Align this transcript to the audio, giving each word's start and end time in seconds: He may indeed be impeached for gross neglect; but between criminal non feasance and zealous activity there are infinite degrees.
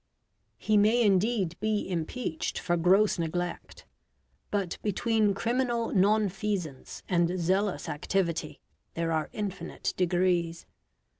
He 0.57 0.77
may 0.77 1.03
indeed 1.03 1.59
be 1.59 1.87
impeached 1.87 2.57
for 2.57 2.75
gross 2.75 3.19
neglect; 3.19 3.85
but 4.49 4.79
between 4.81 5.35
criminal 5.35 5.91
non 5.93 6.27
feasance 6.27 7.03
and 7.07 7.39
zealous 7.39 7.87
activity 7.87 8.59
there 8.95 9.11
are 9.11 9.29
infinite 9.31 9.93
degrees. 9.97 10.65